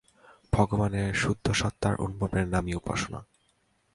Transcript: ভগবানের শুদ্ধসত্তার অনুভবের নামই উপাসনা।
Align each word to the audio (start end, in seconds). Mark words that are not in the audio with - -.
ভগবানের 0.53 1.09
শুদ্ধসত্তার 1.13 1.95
অনুভবের 1.95 2.45
নামই 2.47 2.73
উপাসনা। 2.73 3.19